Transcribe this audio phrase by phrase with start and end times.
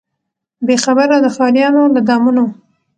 [0.65, 2.43] بې خبره د ښاریانو له دامونو